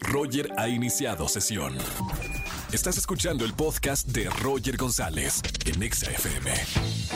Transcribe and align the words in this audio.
Roger 0.00 0.50
ha 0.56 0.68
iniciado 0.68 1.28
sesión. 1.28 1.74
Estás 2.72 2.98
escuchando 2.98 3.44
el 3.44 3.54
podcast 3.54 4.08
de 4.08 4.28
Roger 4.42 4.76
González 4.76 5.40
en 5.64 5.82
Exa 5.82 6.10
FM. 6.10 6.50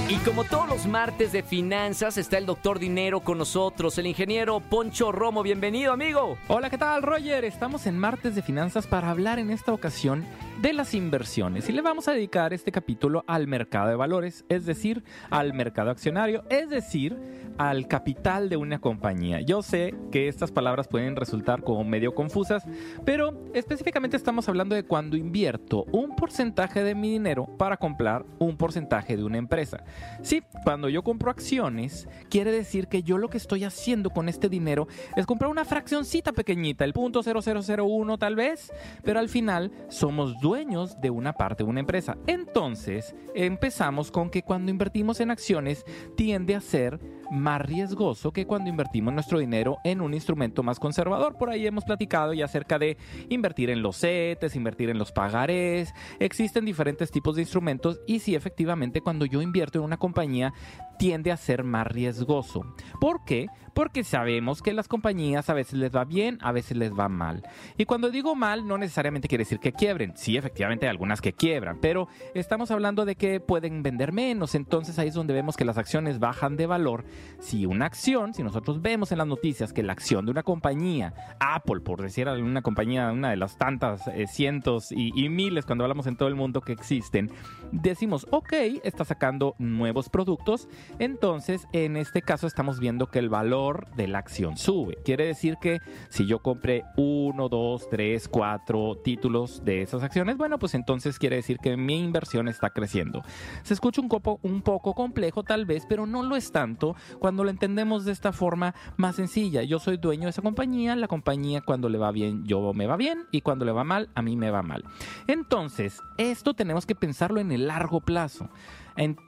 Y 0.09 0.17
como 0.19 0.45
todos 0.45 0.69
los 0.69 0.87
martes 0.87 1.33
de 1.33 1.43
finanzas, 1.43 2.17
está 2.19 2.39
el 2.39 2.47
doctor 2.47 2.79
Dinero 2.79 3.21
con 3.21 3.39
nosotros, 3.39 3.99
el 3.99 4.07
ingeniero 4.07 4.61
Poncho 4.61 5.13
Romo. 5.13 5.43
Bienvenido, 5.43 5.93
amigo. 5.93 6.39
Hola, 6.49 6.71
¿qué 6.71 6.79
tal, 6.79 7.03
Roger? 7.03 7.45
Estamos 7.45 7.87
en 7.87 7.99
martes 7.99 8.35
de 8.35 8.43
finanzas 8.43 8.87
para 8.87 9.11
hablar 9.11 9.39
en 9.39 9.51
esta 9.51 9.73
ocasión 9.73 10.25
de 10.61 10.75
las 10.75 10.93
inversiones 10.93 11.71
y 11.71 11.73
le 11.73 11.81
vamos 11.81 12.07
a 12.07 12.13
dedicar 12.13 12.53
este 12.53 12.71
capítulo 12.71 13.25
al 13.27 13.47
mercado 13.47 13.89
de 13.89 13.97
valores, 13.97 14.45
es 14.51 14.67
decir, 14.67 15.03
al 15.31 15.55
mercado 15.55 15.91
accionario, 15.91 16.45
es 16.51 16.69
decir, 16.69 17.17
al 17.57 17.89
capital 17.89 18.51
de 18.51 18.59
una 18.59 18.79
compañía. 18.79 19.41
Yo 19.41 19.63
sé 19.63 19.95
que 20.13 20.29
estas 20.29 20.53
palabras 20.53 20.87
pueden 20.87 21.17
resultar 21.17 21.63
como 21.63 21.83
medio 21.85 22.15
confusas, 22.15 22.65
pero 23.07 23.43
específicamente 23.55 24.19
estamos 24.19 24.51
hablando 24.51 24.75
de 24.75 24.85
cuando 24.85 25.17
invierto 25.17 25.87
un 25.93 26.15
porcentaje 26.15 26.85
de 26.85 26.95
mi 26.95 27.11
dinero 27.11 27.47
para 27.57 27.79
comprar 27.79 28.27
un 28.39 28.59
porcentaje 28.59 29.17
de 29.17 29.25
una 29.25 29.39
empresa. 29.39 29.83
Sí, 30.21 30.43
cuando 30.65 30.91
yo 30.91 31.03
compro 31.03 31.31
acciones, 31.31 32.07
quiere 32.29 32.53
decir 32.53 32.89
que 32.89 33.03
yo 33.03 33.17
lo 33.17 33.31
que 33.31 33.39
estoy 33.39 33.65
haciendo 33.65 34.11
con 34.11 34.29
este 34.29 34.51
dinero 34.51 34.89
es 35.17 35.25
comprar 35.25 35.51
una 35.51 35.65
fraccioncita 35.65 36.33
pequeñita, 36.33 36.85
el 36.85 36.93
punto 36.93 37.23
0001 37.23 38.19
tal 38.19 38.37
vez, 38.37 38.71
pero 39.03 39.21
al 39.21 39.31
final 39.31 39.73
somos 39.89 40.39
dueños 40.41 40.50
de 40.55 41.11
una 41.11 41.33
parte 41.35 41.63
de 41.63 41.71
una 41.71 41.79
empresa. 41.79 42.17
Entonces, 42.27 43.15
empezamos 43.37 44.11
con 44.11 44.31
que 44.31 44.43
cuando 44.43 44.73
invertimos 44.73 45.21
en 45.21 45.31
acciones 45.31 45.85
tiende 46.17 46.57
a 46.57 46.61
ser 46.61 46.99
más 47.31 47.61
riesgoso 47.63 48.33
que 48.33 48.47
cuando 48.47 48.71
invertimos 48.71 49.15
nuestro 49.15 49.39
dinero 49.39 49.79
en 49.85 50.01
un 50.01 50.15
instrumento 50.15 50.63
más 50.63 50.79
conservador. 50.79 51.37
Por 51.37 51.51
ahí 51.51 51.67
hemos 51.67 51.85
platicado 51.85 52.33
ya 52.33 52.45
acerca 52.45 52.79
de 52.79 52.97
invertir 53.29 53.71
en 53.71 53.83
los 53.83 53.99
CETES, 53.99 54.57
invertir 54.57 54.91
en 54.91 54.99
los 54.99 55.13
pagarés. 55.13 55.95
Existen 56.19 56.65
diferentes 56.65 57.11
tipos 57.11 57.37
de 57.37 57.43
instrumentos 57.43 58.01
y 58.07 58.21
sí, 58.21 58.35
efectivamente, 58.35 59.01
cuando 59.01 59.27
yo 59.27 59.43
invierto 59.43 59.79
en 59.79 59.85
una 59.85 59.97
compañía 59.97 60.53
tiende 60.99 61.33
a 61.33 61.37
ser 61.39 61.65
más 61.65 61.87
riesgoso. 61.87 62.75
¿Por 63.01 63.25
qué? 63.25 63.47
Porque 63.75 64.05
sabemos 64.05 64.61
que 64.61 64.75
las 64.75 64.87
compañías 64.87 65.49
a 65.49 65.55
veces 65.55 65.79
les 65.79 65.95
va 65.95 66.05
bien, 66.05 66.37
a 66.43 66.53
veces 66.53 66.77
les 66.77 66.93
va 66.93 67.09
mal. 67.09 67.43
Y 67.79 67.87
cuando 67.87 68.11
digo 68.11 68.35
mal, 68.35 68.67
no 68.67 68.77
necesariamente 68.77 69.27
quiere 69.27 69.45
decir 69.45 69.61
que 69.61 69.73
quiebren. 69.73 70.13
Sí, 70.17 70.37
efectivamente 70.37 70.85
hay 70.85 70.91
algunas 70.91 71.23
que 71.23 71.33
quiebran, 71.33 71.79
pero 71.81 72.09
estamos 72.35 72.71
hablando 72.71 73.07
de 73.07 73.17
que 73.17 73.41
pueden 73.41 73.83
vender 73.83 74.13
menos. 74.13 74.55
Entonces 74.55 74.99
ahí 74.99 75.09
es 75.09 75.15
donde 75.15 75.33
vemos 75.33 75.57
que 75.57 75.65
las 75.65 75.79
acciones 75.79 76.19
bajan 76.19 76.59
de 76.59 76.67
valor. 76.67 77.05
Si 77.39 77.67
una 77.67 77.87
acción, 77.87 78.35
si 78.35 78.43
nosotros 78.43 78.83
vemos 78.83 79.13
en 79.13 79.19
las 79.19 79.27
noticias 79.27 79.73
que 79.73 79.83
la 79.83 79.93
acción 79.93 80.25
de 80.25 80.31
una 80.31 80.43
compañía, 80.43 81.15
Apple, 81.41 81.81
por 81.81 82.03
decir 82.03 82.29
una 82.29 82.63
compañía, 82.63 83.11
una 83.13 83.31
de 83.31 83.37
las 83.37 83.57
tantas 83.57 84.07
eh, 84.09 84.27
cientos 84.27 84.93
y, 84.93 85.29
miles 85.31 85.65
cuando 85.65 85.85
hablamos 85.85 86.07
en 86.07 86.17
todo 86.17 86.29
el 86.29 86.35
mundo 86.35 86.61
que 86.61 86.73
existen, 86.73 87.31
decimos, 87.73 88.27
ok, 88.31 88.53
está 88.83 89.05
sacando 89.05 89.55
nuevos 89.59 90.09
productos 90.09 90.69
entonces, 90.99 91.67
en 91.73 91.97
este 91.97 92.23
caso 92.23 92.47
estamos 92.47 92.81
viendo 92.81 93.07
que 93.07 93.19
el 93.19 93.29
valor 93.29 93.89
de 93.97 94.09
la 94.09 94.19
acción 94.19 94.57
sube. 94.57 94.99
Quiere 95.05 95.27
decir 95.27 95.57
que 95.61 95.81
si 96.09 96.27
yo 96.27 96.41
compré 96.41 96.85
uno, 96.97 97.49
dos, 97.49 97.89
tres, 97.89 98.29
cuatro 98.29 98.99
títulos 99.03 99.65
de 99.65 99.83
esas 99.83 100.03
acciones, 100.03 100.37
bueno, 100.37 100.59
pues 100.59 100.75
entonces 100.75 101.19
quiere 101.19 101.37
decir 101.37 101.59
que 101.59 101.77
mi 101.77 102.01
inversión 102.01 102.49
está 102.49 102.71
creciendo. 102.71 103.23
Se 103.63 103.75
escucha 103.75 104.01
un 104.01 104.09
poco, 104.09 104.41
un 104.43 104.63
poco 104.63 104.95
complejo 104.95 105.43
tal 105.43 105.67
vez, 105.67 105.85
pero 105.89 106.07
no 106.07 106.23
lo 106.23 106.37
es 106.37 106.53
tanto 106.53 106.97
cuando 107.19 107.45
lo 107.45 107.51
entendemos 107.51 108.05
de 108.05 108.13
esta 108.13 108.33
forma 108.33 108.75
más 108.97 109.17
sencilla. 109.17 109.63
Yo 109.63 109.79
soy 109.79 109.97
dueño 109.97 110.25
de 110.25 110.31
esa 110.31 110.43
compañía, 110.43 110.97
la 110.97 111.09
compañía 111.09 111.61
cuando 111.61 111.89
le 111.89 111.99
va 111.99 112.13
bien, 112.13 112.45
yo 112.45 112.73
me 112.73 112.87
va 112.87 112.97
bien 112.97 113.27
y 113.31 113.41
cuando 113.41 113.65
le 113.65 113.73
va 113.73 113.85
mal, 113.85 114.09
a 114.15 114.23
mí 114.23 114.37
me 114.37 114.51
va 114.51 114.63
mal. 114.63 114.85
Entonces, 115.27 116.01
esto 116.17 116.55
tenemos 116.55 116.87
que 116.87 116.95
pensarlo 116.95 117.41
en 117.41 117.53
el 117.53 117.67
largo 117.67 118.01
plazo 118.01 118.49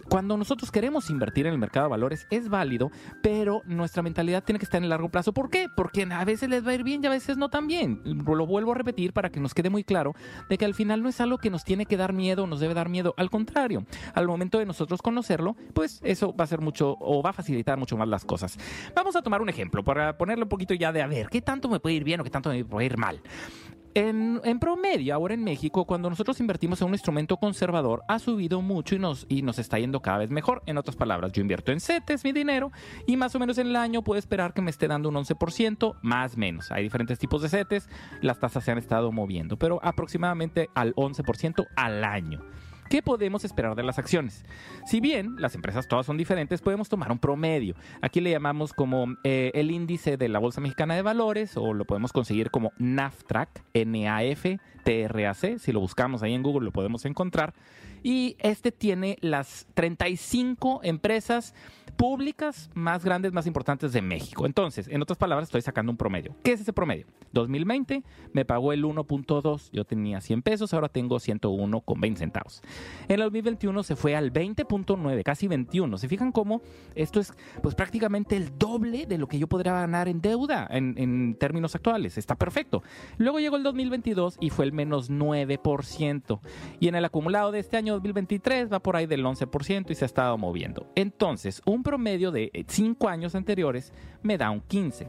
cuando 0.08 0.36
nosotros 0.36 0.70
queremos 0.70 1.10
invertir 1.10 1.46
en 1.46 1.52
el 1.52 1.58
mercado 1.58 1.86
de 1.86 1.90
valores 1.90 2.26
es 2.30 2.48
válido, 2.48 2.90
pero 3.22 3.62
nuestra 3.64 4.02
mentalidad 4.02 4.44
tiene 4.44 4.58
que 4.58 4.64
estar 4.64 4.78
en 4.78 4.84
el 4.84 4.90
largo 4.90 5.08
plazo. 5.08 5.32
¿Por 5.32 5.50
qué? 5.50 5.68
Porque 5.74 6.02
a 6.10 6.24
veces 6.24 6.48
les 6.48 6.66
va 6.66 6.70
a 6.70 6.74
ir 6.74 6.84
bien 6.84 7.02
y 7.02 7.06
a 7.06 7.10
veces 7.10 7.36
no 7.36 7.48
tan 7.48 7.66
bien. 7.66 8.00
Lo 8.04 8.46
vuelvo 8.46 8.72
a 8.72 8.74
repetir 8.74 9.12
para 9.12 9.30
que 9.30 9.40
nos 9.40 9.54
quede 9.54 9.70
muy 9.70 9.84
claro 9.84 10.14
de 10.48 10.58
que 10.58 10.64
al 10.64 10.74
final 10.74 11.02
no 11.02 11.08
es 11.08 11.20
algo 11.20 11.38
que 11.38 11.50
nos 11.50 11.64
tiene 11.64 11.86
que 11.86 11.96
dar 11.96 12.12
miedo 12.12 12.46
nos 12.46 12.60
debe 12.60 12.74
dar 12.74 12.88
miedo. 12.88 13.14
Al 13.16 13.30
contrario, 13.30 13.84
al 14.14 14.26
momento 14.26 14.58
de 14.58 14.66
nosotros 14.66 15.02
conocerlo, 15.02 15.56
pues 15.74 16.00
eso 16.04 16.34
va 16.34 16.44
a 16.44 16.46
ser 16.46 16.60
mucho 16.60 16.96
o 17.00 17.22
va 17.22 17.30
a 17.30 17.32
facilitar 17.32 17.78
mucho 17.78 17.96
más 17.96 18.08
las 18.08 18.24
cosas. 18.24 18.58
Vamos 18.94 19.16
a 19.16 19.22
tomar 19.22 19.42
un 19.42 19.48
ejemplo 19.48 19.82
para 19.82 20.16
ponerle 20.16 20.44
un 20.44 20.48
poquito 20.48 20.74
ya 20.74 20.92
de 20.92 21.02
a 21.02 21.06
ver, 21.06 21.28
¿qué 21.28 21.40
tanto 21.40 21.68
me 21.68 21.80
puede 21.80 21.96
ir 21.96 22.04
bien 22.04 22.20
o 22.20 22.24
qué 22.24 22.30
tanto 22.30 22.50
me 22.50 22.64
puede 22.64 22.86
ir 22.86 22.96
mal? 22.96 23.20
En, 23.94 24.40
promedio, 24.58 25.14
ahora 25.14 25.34
en 25.34 25.44
México, 25.44 25.84
cuando 25.84 26.08
nosotros 26.08 26.40
invertimos 26.40 26.80
en 26.80 26.88
un 26.88 26.94
instrumento 26.94 27.36
conservador, 27.36 28.02
ha 28.08 28.18
subido 28.18 28.62
mucho 28.62 28.94
y 28.94 28.98
nos, 28.98 29.26
y 29.28 29.42
nos 29.42 29.58
está 29.58 29.78
yendo 29.78 30.00
cada 30.00 30.18
vez 30.18 30.30
mejor. 30.30 30.62
En 30.66 30.78
otras 30.78 30.96
palabras, 30.96 31.32
yo 31.32 31.42
invierto 31.42 31.72
en 31.72 31.80
CETES 31.80 32.24
mi 32.24 32.32
dinero 32.32 32.72
y 33.06 33.16
más 33.16 33.34
o 33.34 33.38
menos 33.38 33.58
en 33.58 33.68
el 33.68 33.76
año 33.76 34.02
puedo 34.02 34.18
esperar 34.18 34.54
que 34.54 34.62
me 34.62 34.70
esté 34.70 34.88
dando 34.88 35.08
un 35.10 35.16
11%, 35.16 35.96
más 36.00 36.34
o 36.34 36.38
menos. 36.38 36.70
Hay 36.70 36.82
diferentes 36.82 37.18
tipos 37.18 37.42
de 37.42 37.50
CETES, 37.50 37.88
las 38.22 38.38
tasas 38.38 38.64
se 38.64 38.70
han 38.70 38.78
estado 38.78 39.12
moviendo, 39.12 39.58
pero 39.58 39.78
aproximadamente 39.82 40.70
al 40.74 40.94
11% 40.94 41.66
al 41.76 42.04
año. 42.04 42.40
¿Qué 42.92 43.00
podemos 43.00 43.42
esperar 43.42 43.74
de 43.74 43.82
las 43.82 43.98
acciones? 43.98 44.44
Si 44.84 45.00
bien 45.00 45.36
las 45.38 45.54
empresas 45.54 45.88
todas 45.88 46.04
son 46.04 46.18
diferentes, 46.18 46.60
podemos 46.60 46.90
tomar 46.90 47.10
un 47.10 47.18
promedio. 47.18 47.74
Aquí 48.02 48.20
le 48.20 48.30
llamamos 48.30 48.74
como 48.74 49.06
eh, 49.24 49.50
el 49.54 49.70
índice 49.70 50.18
de 50.18 50.28
la 50.28 50.38
Bolsa 50.38 50.60
Mexicana 50.60 50.94
de 50.94 51.00
Valores 51.00 51.56
o 51.56 51.72
lo 51.72 51.86
podemos 51.86 52.12
conseguir 52.12 52.50
como 52.50 52.70
NAFTRAC, 52.76 53.64
N-A-F-T-R-A-C. 53.72 55.58
Si 55.58 55.72
lo 55.72 55.80
buscamos 55.80 56.22
ahí 56.22 56.34
en 56.34 56.42
Google 56.42 56.66
lo 56.66 56.70
podemos 56.70 57.06
encontrar. 57.06 57.54
Y 58.02 58.36
este 58.40 58.72
tiene 58.72 59.18
las 59.20 59.66
35 59.74 60.80
empresas 60.82 61.54
públicas 61.92 62.70
más 62.74 63.04
grandes, 63.04 63.32
más 63.32 63.46
importantes 63.46 63.92
de 63.92 64.02
México. 64.02 64.46
Entonces, 64.46 64.88
en 64.88 65.02
otras 65.02 65.18
palabras, 65.18 65.48
estoy 65.48 65.62
sacando 65.62 65.92
un 65.92 65.96
promedio. 65.96 66.34
¿Qué 66.42 66.52
es 66.52 66.60
ese 66.60 66.72
promedio? 66.72 67.06
2020 67.32 68.02
me 68.32 68.44
pagó 68.44 68.72
el 68.72 68.84
1.2, 68.84 69.70
yo 69.72 69.84
tenía 69.84 70.20
100 70.20 70.42
pesos, 70.42 70.74
ahora 70.74 70.88
tengo 70.88 71.18
101 71.20 71.80
con 71.80 72.00
20 72.00 72.18
centavos. 72.18 72.62
En 73.08 73.14
el 73.14 73.20
2021 73.20 73.82
se 73.82 73.96
fue 73.96 74.16
al 74.16 74.32
20.9, 74.32 75.22
casi 75.22 75.48
21. 75.48 75.98
¿Se 75.98 76.08
fijan 76.08 76.32
cómo 76.32 76.62
esto 76.94 77.20
es 77.20 77.32
pues 77.62 77.74
prácticamente 77.74 78.36
el 78.36 78.58
doble 78.58 79.06
de 79.06 79.18
lo 79.18 79.28
que 79.28 79.38
yo 79.38 79.46
podría 79.46 79.72
ganar 79.72 80.08
en 80.08 80.20
deuda 80.20 80.66
en, 80.70 80.94
en 80.98 81.36
términos 81.36 81.74
actuales? 81.74 82.18
Está 82.18 82.34
perfecto. 82.36 82.82
Luego 83.18 83.38
llegó 83.38 83.56
el 83.56 83.62
2022 83.62 84.38
y 84.40 84.50
fue 84.50 84.64
el 84.64 84.72
menos 84.72 85.10
9%. 85.10 86.40
Y 86.80 86.88
en 86.88 86.94
el 86.94 87.04
acumulado 87.04 87.52
de 87.52 87.60
este 87.60 87.76
año 87.76 87.91
2023 87.92 88.72
va 88.72 88.80
por 88.80 88.96
ahí 88.96 89.06
del 89.06 89.24
11% 89.24 89.90
y 89.90 89.94
se 89.94 90.04
ha 90.04 90.06
estado 90.06 90.36
moviendo. 90.38 90.86
Entonces, 90.94 91.62
un 91.64 91.82
promedio 91.82 92.30
de 92.30 92.64
5 92.66 93.08
años 93.08 93.34
anteriores 93.34 93.92
me 94.22 94.38
da 94.38 94.50
un 94.50 94.60
15. 94.60 95.08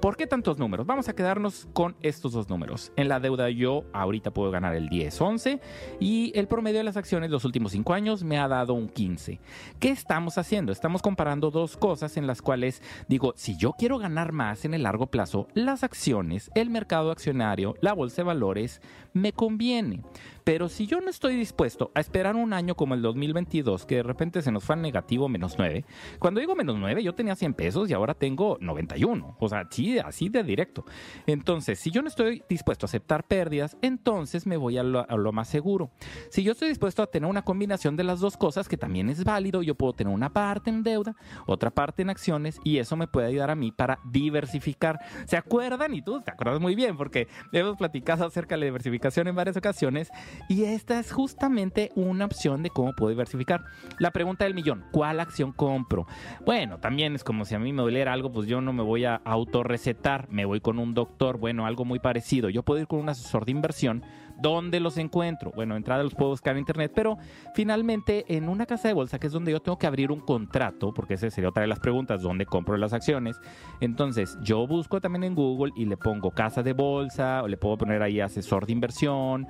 ¿Por 0.00 0.16
qué 0.16 0.28
tantos 0.28 0.58
números? 0.58 0.86
Vamos 0.86 1.08
a 1.08 1.12
quedarnos 1.12 1.68
con 1.72 1.96
estos 2.02 2.30
dos 2.30 2.48
números. 2.48 2.92
En 2.94 3.08
la 3.08 3.18
deuda 3.18 3.50
yo 3.50 3.84
ahorita 3.92 4.30
puedo 4.30 4.52
ganar 4.52 4.76
el 4.76 4.88
10, 4.88 5.20
11 5.20 5.60
y 5.98 6.30
el 6.36 6.46
promedio 6.46 6.78
de 6.78 6.84
las 6.84 6.96
acciones 6.96 7.30
los 7.30 7.44
últimos 7.44 7.72
5 7.72 7.94
años 7.94 8.22
me 8.22 8.38
ha 8.38 8.46
dado 8.46 8.74
un 8.74 8.88
15. 8.88 9.40
¿Qué 9.80 9.90
estamos 9.90 10.38
haciendo? 10.38 10.70
Estamos 10.70 11.02
comparando 11.02 11.50
dos 11.50 11.76
cosas 11.76 12.16
en 12.16 12.28
las 12.28 12.42
cuales 12.42 12.80
digo, 13.08 13.32
si 13.36 13.56
yo 13.56 13.72
quiero 13.72 13.98
ganar 13.98 14.30
más 14.30 14.64
en 14.64 14.74
el 14.74 14.84
largo 14.84 15.08
plazo, 15.08 15.48
las 15.54 15.82
acciones, 15.82 16.52
el 16.54 16.70
mercado 16.70 17.10
accionario, 17.10 17.74
la 17.80 17.92
bolsa 17.92 18.22
de 18.22 18.26
valores, 18.26 18.80
me 19.12 19.32
conviene. 19.32 20.02
Pero 20.48 20.70
si 20.70 20.86
yo 20.86 21.02
no 21.02 21.10
estoy 21.10 21.36
dispuesto 21.36 21.92
a 21.94 22.00
esperar 22.00 22.34
un 22.34 22.54
año 22.54 22.74
como 22.74 22.94
el 22.94 23.02
2022, 23.02 23.84
que 23.84 23.96
de 23.96 24.02
repente 24.02 24.40
se 24.40 24.50
nos 24.50 24.64
fue 24.64 24.76
al 24.76 24.80
negativo 24.80 25.28
menos 25.28 25.56
9, 25.58 25.84
cuando 26.18 26.40
digo 26.40 26.56
menos 26.56 26.78
9 26.78 27.02
yo 27.02 27.14
tenía 27.14 27.36
100 27.36 27.52
pesos 27.52 27.90
y 27.90 27.92
ahora 27.92 28.14
tengo 28.14 28.56
91. 28.62 29.36
O 29.38 29.48
sea, 29.50 29.66
sí, 29.68 29.98
así 29.98 30.30
de 30.30 30.42
directo. 30.42 30.86
Entonces, 31.26 31.78
si 31.78 31.90
yo 31.90 32.00
no 32.00 32.08
estoy 32.08 32.42
dispuesto 32.48 32.86
a 32.86 32.88
aceptar 32.88 33.24
pérdidas, 33.24 33.76
entonces 33.82 34.46
me 34.46 34.56
voy 34.56 34.78
a 34.78 34.82
lo, 34.82 35.00
a 35.06 35.16
lo 35.18 35.32
más 35.32 35.48
seguro. 35.48 35.90
Si 36.30 36.42
yo 36.42 36.52
estoy 36.52 36.70
dispuesto 36.70 37.02
a 37.02 37.08
tener 37.08 37.28
una 37.28 37.42
combinación 37.42 37.94
de 37.98 38.04
las 38.04 38.20
dos 38.20 38.38
cosas, 38.38 38.70
que 38.70 38.78
también 38.78 39.10
es 39.10 39.24
válido, 39.24 39.60
yo 39.62 39.74
puedo 39.74 39.92
tener 39.92 40.14
una 40.14 40.32
parte 40.32 40.70
en 40.70 40.82
deuda, 40.82 41.14
otra 41.46 41.68
parte 41.68 42.00
en 42.00 42.08
acciones 42.08 42.58
y 42.64 42.78
eso 42.78 42.96
me 42.96 43.06
puede 43.06 43.26
ayudar 43.26 43.50
a 43.50 43.54
mí 43.54 43.70
para 43.70 43.98
diversificar. 44.10 44.98
¿Se 45.26 45.36
acuerdan? 45.36 45.92
Y 45.92 46.00
tú 46.00 46.22
te 46.22 46.30
acuerdas 46.30 46.58
muy 46.58 46.74
bien 46.74 46.96
porque 46.96 47.28
hemos 47.52 47.76
platicado 47.76 48.24
acerca 48.24 48.54
de 48.54 48.60
la 48.60 48.64
diversificación 48.64 49.28
en 49.28 49.36
varias 49.36 49.58
ocasiones 49.58 50.10
Y 50.48 50.64
esta 50.64 50.98
es 50.98 51.12
justamente 51.12 51.90
una 51.94 52.24
opción 52.24 52.62
de 52.62 52.70
cómo 52.70 52.94
puedo 52.94 53.10
diversificar. 53.10 53.64
La 53.98 54.10
pregunta 54.10 54.44
del 54.44 54.54
millón, 54.54 54.84
¿cuál 54.92 55.20
acción 55.20 55.52
compro? 55.52 56.06
Bueno, 56.44 56.78
también 56.78 57.14
es 57.14 57.24
como 57.24 57.44
si 57.44 57.54
a 57.54 57.58
mí 57.58 57.72
me 57.72 57.82
doliera 57.82 58.12
algo, 58.12 58.32
pues 58.32 58.48
yo 58.48 58.60
no 58.60 58.72
me 58.72 58.82
voy 58.82 59.04
a 59.04 59.16
autorrecetar, 59.16 60.28
me 60.30 60.44
voy 60.44 60.60
con 60.60 60.78
un 60.78 60.94
doctor, 60.94 61.38
bueno, 61.38 61.66
algo 61.66 61.84
muy 61.84 61.98
parecido. 61.98 62.48
Yo 62.50 62.62
puedo 62.62 62.80
ir 62.80 62.86
con 62.86 63.00
un 63.00 63.08
asesor 63.08 63.44
de 63.44 63.52
inversión 63.52 64.04
¿Dónde 64.40 64.80
los 64.80 64.98
encuentro? 64.98 65.50
Bueno, 65.54 65.76
entrada 65.76 66.02
los 66.02 66.14
puedo 66.14 66.30
buscar 66.30 66.52
en 66.54 66.60
internet, 66.60 66.92
pero 66.94 67.18
finalmente 67.54 68.24
en 68.36 68.48
una 68.48 68.66
casa 68.66 68.88
de 68.88 68.94
bolsa, 68.94 69.18
que 69.18 69.26
es 69.26 69.32
donde 69.32 69.52
yo 69.52 69.60
tengo 69.60 69.78
que 69.78 69.86
abrir 69.86 70.12
un 70.12 70.20
contrato, 70.20 70.94
porque 70.94 71.14
esa 71.14 71.28
sería 71.30 71.50
otra 71.50 71.62
de 71.62 71.66
las 71.66 71.80
preguntas, 71.80 72.22
¿dónde 72.22 72.46
compro 72.46 72.76
las 72.76 72.92
acciones? 72.92 73.40
Entonces, 73.80 74.38
yo 74.42 74.66
busco 74.66 75.00
también 75.00 75.24
en 75.24 75.34
Google 75.34 75.72
y 75.76 75.84
le 75.84 75.96
pongo 75.96 76.30
casa 76.30 76.62
de 76.62 76.72
bolsa, 76.72 77.42
o 77.42 77.48
le 77.48 77.56
puedo 77.56 77.76
poner 77.78 78.02
ahí 78.02 78.20
asesor 78.20 78.66
de 78.66 78.72
inversión, 78.72 79.46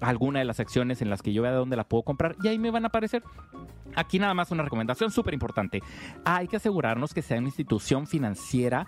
alguna 0.00 0.38
de 0.40 0.44
las 0.44 0.60
acciones 0.60 1.00
en 1.02 1.10
las 1.10 1.22
que 1.22 1.32
yo 1.32 1.42
vea 1.42 1.52
dónde 1.52 1.76
la 1.76 1.84
puedo 1.84 2.02
comprar, 2.02 2.36
y 2.42 2.48
ahí 2.48 2.58
me 2.58 2.70
van 2.70 2.84
a 2.84 2.88
aparecer. 2.88 3.22
Aquí 3.96 4.18
nada 4.18 4.34
más 4.34 4.50
una 4.50 4.64
recomendación 4.64 5.10
súper 5.10 5.34
importante. 5.34 5.80
Hay 6.24 6.48
que 6.48 6.56
asegurarnos 6.56 7.14
que 7.14 7.22
sea 7.22 7.38
una 7.38 7.46
institución 7.46 8.06
financiera 8.06 8.86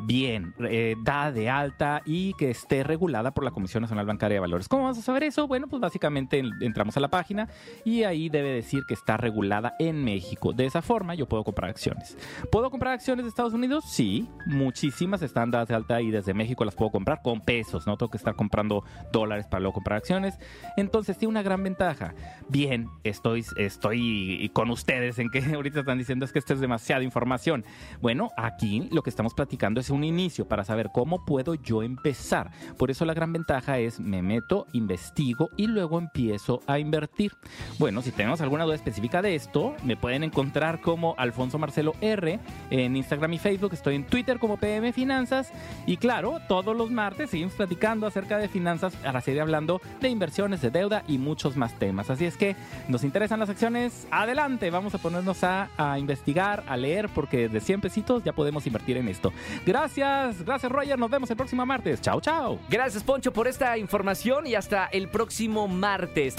bien, 0.00 0.54
eh, 0.60 0.96
de 1.32 1.50
alta 1.50 2.02
y 2.04 2.34
que 2.34 2.50
esté 2.50 2.84
regulada 2.84 3.32
por 3.32 3.44
la 3.44 3.50
Comisión 3.50 3.82
Nacional 3.82 4.06
Bancaria 4.06 4.36
de 4.36 4.40
Valores. 4.40 4.68
¿Cómo 4.68 4.84
vamos 4.84 4.98
a 4.98 5.02
saber 5.02 5.24
eso? 5.24 5.46
Bueno, 5.46 5.66
pues 5.68 5.80
básicamente 5.80 6.42
entramos 6.60 6.96
a 6.96 7.00
la 7.00 7.08
página 7.08 7.48
y 7.84 8.02
ahí 8.04 8.28
debe 8.28 8.50
decir 8.50 8.84
que 8.86 8.94
está 8.94 9.16
regulada 9.16 9.74
en 9.78 10.04
México. 10.04 10.52
De 10.52 10.66
esa 10.66 10.82
forma 10.82 11.14
yo 11.14 11.26
puedo 11.26 11.44
comprar 11.44 11.70
acciones. 11.70 12.16
¿Puedo 12.50 12.70
comprar 12.70 12.94
acciones 12.94 13.24
de 13.24 13.28
Estados 13.28 13.54
Unidos? 13.54 13.84
Sí, 13.86 14.28
muchísimas 14.46 15.22
están 15.22 15.50
dadas 15.50 15.68
de 15.68 15.74
alta 15.74 16.00
y 16.00 16.10
desde 16.10 16.34
México 16.34 16.64
las 16.64 16.74
puedo 16.74 16.90
comprar 16.90 17.22
con 17.22 17.40
pesos, 17.40 17.86
no 17.86 17.96
tengo 17.96 18.10
que 18.10 18.18
estar 18.18 18.34
comprando 18.36 18.84
dólares 19.12 19.46
para 19.46 19.60
luego 19.60 19.74
comprar 19.74 19.98
acciones. 19.98 20.38
Entonces 20.76 21.18
tiene 21.18 21.30
una 21.30 21.42
gran 21.42 21.62
ventaja. 21.62 22.14
Bien, 22.48 22.88
estoy, 23.04 23.44
estoy 23.56 24.50
con 24.52 24.70
ustedes 24.70 25.18
en 25.18 25.30
que 25.30 25.38
ahorita 25.54 25.80
están 25.80 25.98
diciendo 25.98 26.24
es 26.24 26.32
que 26.32 26.38
esto 26.38 26.54
es 26.54 26.60
demasiada 26.60 27.02
información. 27.02 27.64
Bueno, 28.00 28.30
aquí 28.36 28.88
lo 28.92 29.02
que 29.02 29.10
estamos 29.10 29.34
platicando 29.34 29.80
es 29.80 29.85
un 29.90 30.04
inicio 30.04 30.46
para 30.46 30.64
saber 30.64 30.90
cómo 30.92 31.24
puedo 31.24 31.54
yo 31.54 31.82
empezar. 31.82 32.50
Por 32.76 32.90
eso 32.90 33.04
la 33.04 33.14
gran 33.14 33.32
ventaja 33.32 33.78
es 33.78 34.00
me 34.00 34.22
meto, 34.22 34.66
investigo 34.72 35.50
y 35.56 35.66
luego 35.66 35.98
empiezo 35.98 36.60
a 36.66 36.78
invertir. 36.78 37.32
Bueno, 37.78 38.02
si 38.02 38.12
tenemos 38.12 38.40
alguna 38.40 38.64
duda 38.64 38.74
específica 38.74 39.22
de 39.22 39.34
esto, 39.34 39.74
me 39.84 39.96
pueden 39.96 40.24
encontrar 40.24 40.80
como 40.80 41.14
Alfonso 41.18 41.58
Marcelo 41.58 41.94
R 42.00 42.38
en 42.70 42.96
Instagram 42.96 43.32
y 43.34 43.38
Facebook. 43.38 43.72
Estoy 43.72 43.96
en 43.96 44.04
Twitter 44.04 44.38
como 44.38 44.56
PM 44.56 44.92
Finanzas. 44.92 45.52
Y 45.86 45.96
claro, 45.96 46.40
todos 46.48 46.76
los 46.76 46.90
martes 46.90 47.30
seguimos 47.30 47.54
platicando 47.54 48.06
acerca 48.06 48.38
de 48.38 48.48
finanzas 48.48 48.94
para 48.96 49.20
seguir 49.20 49.40
hablando 49.40 49.80
de 50.00 50.08
inversiones, 50.08 50.60
de 50.60 50.70
deuda 50.70 51.02
y 51.08 51.18
muchos 51.18 51.56
más 51.56 51.78
temas. 51.78 52.10
Así 52.10 52.24
es 52.24 52.36
que 52.36 52.56
nos 52.88 53.04
interesan 53.04 53.40
las 53.40 53.50
acciones. 53.50 54.06
Adelante, 54.10 54.70
vamos 54.70 54.94
a 54.94 54.98
ponernos 54.98 55.44
a, 55.44 55.70
a 55.76 55.98
investigar, 55.98 56.64
a 56.66 56.76
leer, 56.76 57.08
porque 57.08 57.48
de 57.48 57.60
100 57.60 57.80
pesitos 57.80 58.24
ya 58.24 58.32
podemos 58.32 58.66
invertir 58.66 58.96
en 58.96 59.08
esto. 59.08 59.32
Gracias, 59.76 60.42
gracias 60.42 60.72
Roger, 60.72 60.98
nos 60.98 61.10
vemos 61.10 61.30
el 61.30 61.36
próximo 61.36 61.66
martes. 61.66 62.00
Chao, 62.00 62.18
chao. 62.18 62.58
Gracias 62.70 63.02
Poncho 63.02 63.30
por 63.30 63.46
esta 63.46 63.76
información 63.76 64.46
y 64.46 64.54
hasta 64.54 64.86
el 64.86 65.10
próximo 65.10 65.68
martes. 65.68 66.34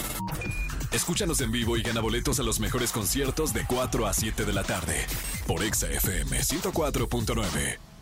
Escúchanos 0.92 1.40
en 1.42 1.52
vivo 1.52 1.78
y 1.78 1.84
gana 1.84 2.02
boletos 2.02 2.40
a 2.40 2.44
los 2.44 2.60
mejores 2.60 2.92
conciertos 2.92 3.54
de 3.54 3.64
4 3.68 4.08
a 4.08 4.14
7 4.14 4.44
de 4.44 4.54
la 4.54 4.64
tarde 4.64 5.06
por 5.46 5.64
Exa 5.64 5.88
FM 5.88 6.40
104.9. 6.40 7.97